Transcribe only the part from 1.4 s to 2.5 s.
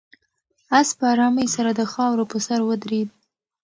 سره د خاورو په